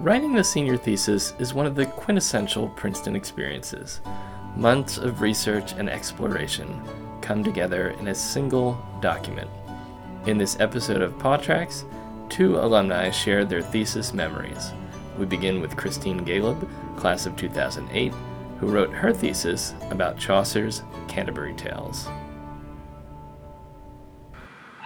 [0.00, 4.02] Writing the senior thesis is one of the quintessential Princeton experiences.
[4.54, 6.82] Months of research and exploration
[7.22, 9.50] come together in a single document.
[10.26, 11.38] In this episode of Paw
[12.28, 14.72] two alumni share their thesis memories.
[15.18, 16.68] We begin with Christine Galeb,
[16.98, 18.12] class of 2008,
[18.60, 22.06] who wrote her thesis about Chaucer's Canterbury Tales.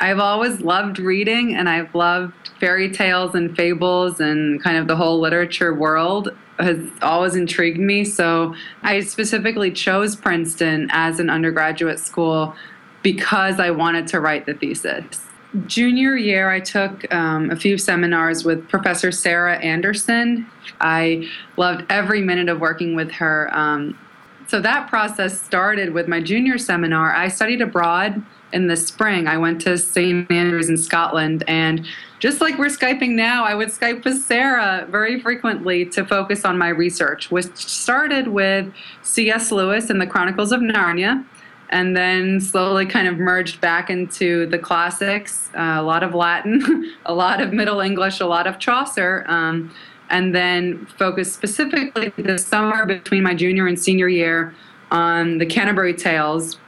[0.00, 4.96] I've always loved reading and I've loved fairy tales and fables and kind of the
[4.96, 8.04] whole literature world has always intrigued me.
[8.04, 12.54] So I specifically chose Princeton as an undergraduate school
[13.02, 15.24] because I wanted to write the thesis.
[15.66, 20.46] Junior year, I took um, a few seminars with Professor Sarah Anderson.
[20.80, 23.48] I loved every minute of working with her.
[23.56, 23.98] Um,
[24.46, 27.14] so that process started with my junior seminar.
[27.14, 29.26] I studied abroad in the spring.
[29.26, 30.30] I went to St.
[30.30, 31.86] Andrews in Scotland, and
[32.18, 36.58] just like we're Skyping now, I would Skype with Sarah very frequently to focus on
[36.58, 39.52] my research, which started with C.S.
[39.52, 41.24] Lewis and the Chronicles of Narnia,
[41.70, 46.94] and then slowly kind of merged back into the classics uh, a lot of Latin,
[47.06, 49.24] a lot of Middle English, a lot of Chaucer.
[49.28, 49.70] Um,
[50.10, 54.54] and then focused specifically the summer between my junior and senior year
[54.90, 56.58] on the Canterbury Tales.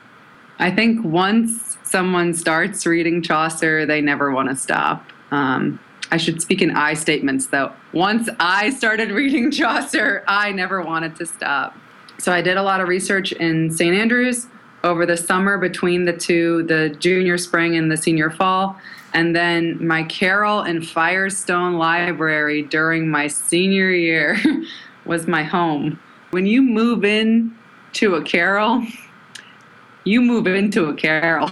[0.61, 5.05] I think once someone starts reading Chaucer, they never want to stop.
[5.31, 5.81] Um,
[6.11, 7.73] I should speak in I statements though.
[7.93, 11.77] Once I started reading Chaucer, I never wanted to stop.
[12.19, 13.97] So I did a lot of research in St.
[13.97, 14.49] Andrews
[14.85, 18.79] over the summer between the two, the junior spring and the senior fall.
[19.15, 24.39] And then my carrel and Firestone Library during my senior year
[25.07, 25.99] was my home.
[26.33, 27.57] When you move in
[27.95, 28.87] to a carrel,
[30.05, 31.49] you move into a carrel.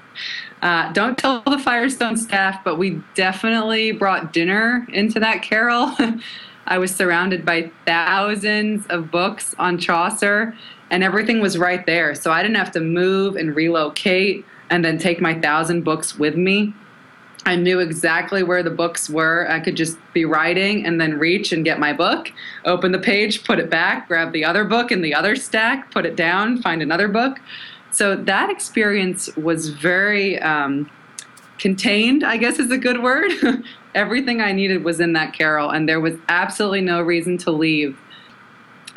[0.62, 5.94] uh, don't tell the Firestone staff, but we definitely brought dinner into that carrel.
[6.66, 10.56] I was surrounded by thousands of books on Chaucer,
[10.90, 12.14] and everything was right there.
[12.14, 16.36] So I didn't have to move and relocate and then take my thousand books with
[16.36, 16.72] me.
[17.44, 19.50] I knew exactly where the books were.
[19.50, 22.30] I could just be writing and then reach and get my book,
[22.64, 26.06] open the page, put it back, grab the other book in the other stack, put
[26.06, 27.40] it down, find another book.
[27.92, 30.90] So that experience was very um,
[31.58, 33.30] contained, I guess is a good word.
[33.94, 37.98] Everything I needed was in that carrel, and there was absolutely no reason to leave.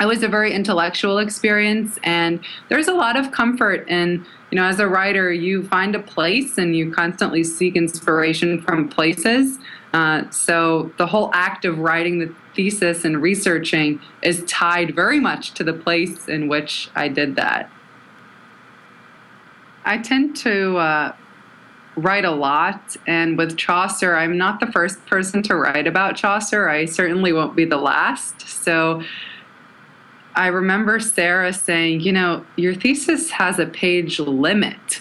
[0.00, 2.40] It was a very intellectual experience, and
[2.70, 6.56] there's a lot of comfort in, you know, as a writer, you find a place
[6.56, 9.58] and you constantly seek inspiration from places.
[9.92, 15.52] Uh, so the whole act of writing the thesis and researching is tied very much
[15.52, 17.70] to the place in which I did that.
[19.86, 21.14] I tend to uh,
[21.96, 26.68] write a lot, and with Chaucer, I'm not the first person to write about Chaucer.
[26.68, 28.46] I certainly won't be the last.
[28.48, 29.02] So
[30.34, 35.00] I remember Sarah saying, you know, your thesis has a page limit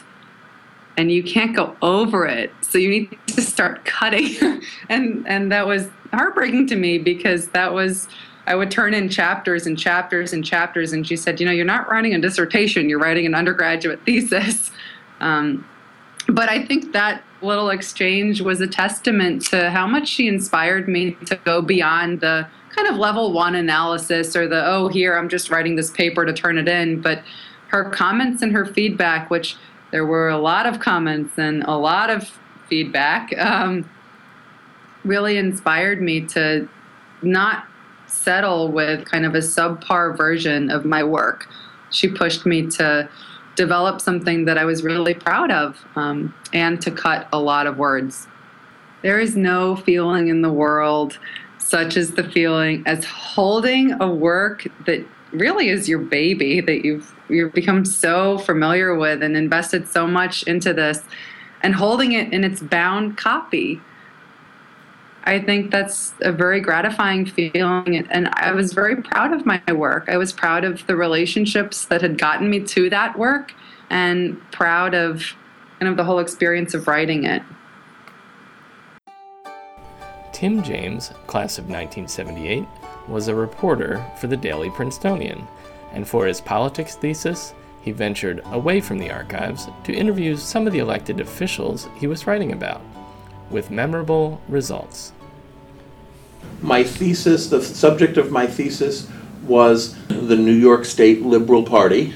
[0.98, 2.52] and you can't go over it.
[2.62, 4.62] So you need to start cutting.
[4.90, 8.08] and and that was heartbreaking to me because that was
[8.48, 11.66] I would turn in chapters and chapters and chapters and she said, you know, you're
[11.66, 14.72] not writing a dissertation, you're writing an undergraduate thesis.
[15.20, 15.68] Um,
[16.28, 21.12] but I think that little exchange was a testament to how much she inspired me
[21.26, 25.50] to go beyond the kind of level one analysis or the, oh, here, I'm just
[25.50, 27.02] writing this paper to turn it in.
[27.02, 27.24] But
[27.68, 29.56] her comments and her feedback, which
[29.92, 33.90] there were a lot of comments and a lot of feedback, um,
[35.04, 36.68] really inspired me to
[37.22, 37.68] not
[38.08, 41.48] settle with kind of a subpar version of my work.
[41.92, 43.10] She pushed me to
[43.56, 47.78] develop something that I was really proud of um, and to cut a lot of
[47.78, 48.28] words.
[49.02, 51.18] There is no feeling in the world
[51.58, 57.14] such as the feeling as holding a work that really is your baby that you've
[57.28, 61.02] you've become so familiar with and invested so much into this
[61.64, 63.82] and holding it in its bound copy
[65.26, 68.08] I think that's a very gratifying feeling.
[68.10, 70.06] And I was very proud of my work.
[70.08, 73.54] I was proud of the relationships that had gotten me to that work
[73.90, 75.36] and proud of
[75.80, 77.42] kind of the whole experience of writing it.
[80.32, 82.66] Tim James, class of 1978,
[83.08, 85.48] was a reporter for the Daily Princetonian,
[85.94, 90.74] and for his politics thesis, he ventured away from the archives to interview some of
[90.74, 92.82] the elected officials he was writing about,
[93.50, 95.14] with memorable results
[96.62, 99.08] my thesis, the subject of my thesis
[99.44, 102.14] was the New York State Liberal Party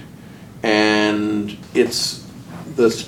[0.63, 2.25] and its
[2.75, 3.07] the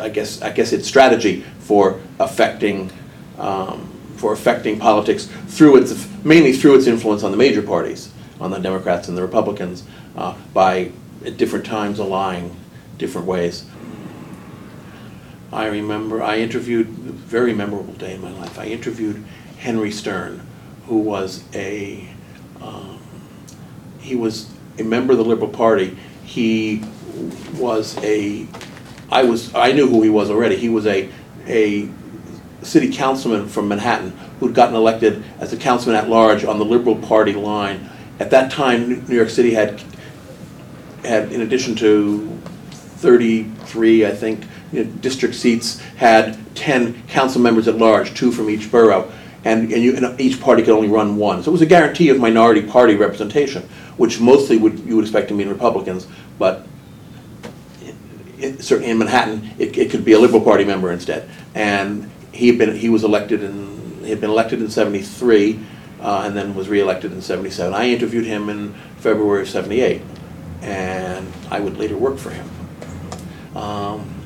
[0.00, 2.90] I guess I guess its strategy for affecting
[3.38, 8.50] um, for affecting politics through its mainly through its influence on the major parties, on
[8.50, 9.84] the Democrats and the Republicans,
[10.16, 10.90] uh, by
[11.24, 12.56] at different times allying
[12.98, 13.64] different ways.
[15.52, 19.24] I remember I interviewed, a very memorable day in my life, I interviewed
[19.58, 20.46] Henry Stern,
[20.86, 22.08] who was a,
[22.60, 23.00] um,
[24.00, 25.96] he was a member of the Liberal Party.
[26.24, 26.84] He
[27.56, 28.46] was a,
[29.10, 30.56] I was, I knew who he was already.
[30.56, 31.10] He was a,
[31.46, 31.88] a
[32.62, 36.96] city councilman from Manhattan who'd gotten elected as a councilman at large on the Liberal
[36.96, 37.90] Party line.
[38.20, 39.82] At that time, New York City had,
[41.04, 42.28] had, in addition to
[42.70, 48.50] 33, I think, you know, district seats, had 10 council members at large, two from
[48.50, 49.10] each borough.
[49.44, 51.42] And, and you, and each party could only run one.
[51.42, 53.62] So it was a guarantee of minority party representation,
[53.96, 56.06] which mostly would, you would expect to mean Republicans,
[56.38, 56.66] but
[58.38, 61.28] it- certainly in Manhattan, it, it could be a Liberal Party member instead.
[61.54, 65.60] And he had been, he was elected in, he had been elected in seventy-three,
[66.00, 67.74] uh, and then was reelected in seventy-seven.
[67.74, 70.02] I interviewed him in February of seventy-eight,
[70.62, 72.48] and I would later work for him.
[73.54, 74.19] Um,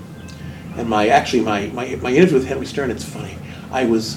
[0.77, 3.37] and my, actually, my, my, my interview with Henry Stern, it's funny,
[3.71, 4.17] I was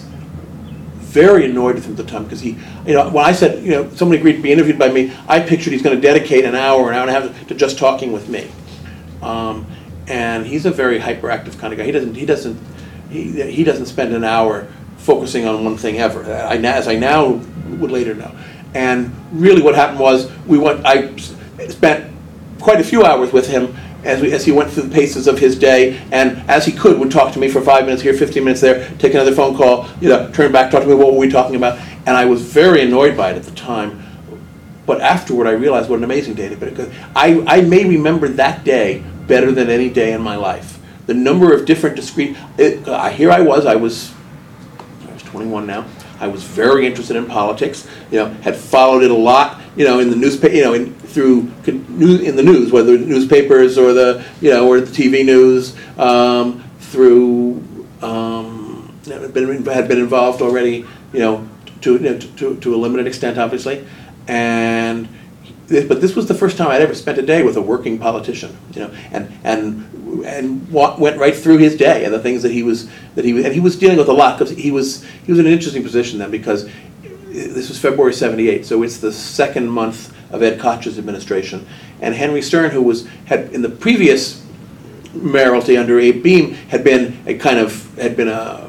[0.99, 3.71] very annoyed with him at the time because he, you know, when I said, you
[3.71, 6.55] know, somebody agreed to be interviewed by me, I pictured he's going to dedicate an
[6.55, 8.49] hour, an hour and a half to just talking with me.
[9.21, 9.65] Um,
[10.07, 11.85] and he's a very hyperactive kind of guy.
[11.85, 12.59] He doesn't, he doesn't,
[13.09, 14.67] he, he doesn't spend an hour
[14.97, 16.23] focusing on one thing ever.
[16.23, 17.41] I, as I now
[17.79, 18.33] would later know.
[18.73, 20.85] And really, what happened was we went.
[20.85, 21.15] I
[21.67, 22.13] spent
[22.59, 23.75] quite a few hours with him
[24.07, 26.97] as, we, as he went through the paces of his day, and as he could,
[26.99, 29.87] would talk to me for five minutes here, 15 minutes there, take another phone call,
[30.01, 31.77] you know, turn back, talk to me, what were we talking about?
[32.05, 34.03] And I was very annoyed by it at the time.
[34.85, 36.93] But afterward, I realized what an amazing day it had been.
[37.15, 40.79] I, I may remember that day better than any day in my life.
[41.05, 44.13] The number of different discrete, it, uh, here I was, I was,
[45.07, 45.85] I was 21 now.
[46.19, 47.87] I was very interested in politics.
[48.11, 49.61] You know, had followed it a lot.
[49.77, 50.53] You know, in the newspaper.
[50.53, 54.91] You know, in, through in the news, whether newspapers or the you know or the
[54.91, 55.75] TV news.
[55.97, 57.61] Um, through
[58.01, 60.85] um, had been had been involved already.
[61.13, 61.49] You know,
[61.81, 63.85] to you know, to, to a limited extent, obviously,
[64.27, 65.07] and.
[65.69, 68.55] But this was the first time I'd ever spent a day with a working politician,
[68.73, 72.63] you know, and and and went right through his day and the things that he
[72.63, 75.39] was that he and he was dealing with a lot because he was he was
[75.39, 76.69] in an interesting position then because
[77.45, 81.65] this was February '78, so it's the second month of Ed Koch's administration,
[82.01, 84.43] and Henry Stern, who was had in the previous
[85.13, 88.67] mayoralty under Abe Beame, had been a kind of had been a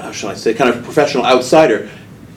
[0.00, 1.88] how shall I say kind of professional outsider.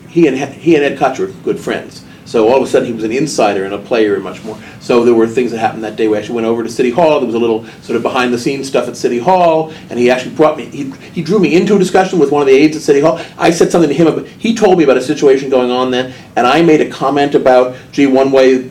[0.07, 2.03] He and he and Ed Koch were good friends.
[2.29, 4.55] So all of a sudden, he was an insider and a player and much more.
[4.81, 6.07] So there were things that happened that day.
[6.07, 7.19] We actually went over to City Hall.
[7.19, 10.11] There was a little sort of behind the scenes stuff at City Hall, and he
[10.11, 10.65] actually brought me.
[10.65, 13.19] He, he drew me into a discussion with one of the aides at City Hall.
[13.35, 14.05] I said something to him.
[14.05, 17.33] About, he told me about a situation going on then, and I made a comment
[17.33, 18.69] about, gee, one way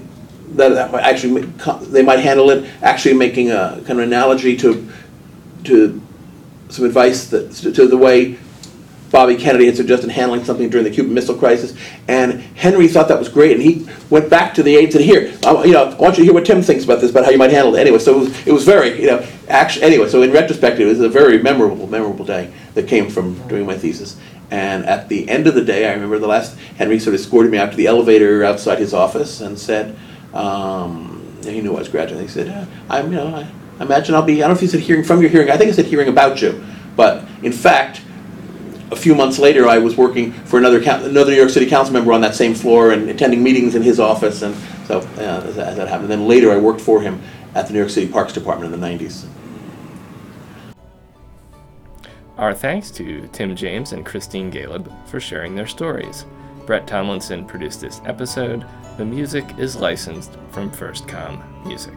[0.53, 1.43] that that might actually
[1.91, 4.89] they might handle it, actually making a kind of analogy to
[5.65, 6.01] to
[6.69, 8.39] some advice that to the way
[9.11, 11.75] Bobby Kennedy had suggested handling something during the Cuban Missile Crisis,
[12.09, 15.03] and Henry thought that was great, and he went back to the aide and said,
[15.03, 17.25] "Here, I, you know, I want you to hear what Tim thinks about this, about
[17.25, 19.85] how you might handle it." Anyway, so it was, it was very, you know, actually,
[19.85, 23.67] anyway, so in retrospect, it was a very memorable, memorable day that came from doing
[23.67, 24.17] my thesis.
[24.50, 27.53] And at the end of the day, I remember the last Henry sort of escorted
[27.53, 29.95] me out to the elevator outside his office and said,
[30.33, 32.27] um, he knew I was graduating.
[32.27, 34.43] He said, uh, "I'm, you know, I, I imagine I'll be.
[34.43, 35.50] I don't know if he said hearing from your hearing.
[35.50, 36.62] I think he said hearing about you,
[36.97, 38.03] but in fact."
[38.90, 42.12] A few months later, I was working for another another New York City council member
[42.12, 44.54] on that same floor and attending meetings in his office, and
[44.87, 46.11] so uh, as, that, as that happened.
[46.11, 47.21] Then later, I worked for him
[47.54, 49.26] at the New York City Parks Department in the '90s.
[52.38, 56.25] Our thanks to Tim James and Christine Galeb for sharing their stories.
[56.66, 58.64] Brett Tomlinson produced this episode.
[58.97, 61.97] The music is licensed from FirstCom Music.